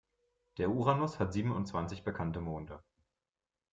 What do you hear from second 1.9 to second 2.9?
bekannte Monde.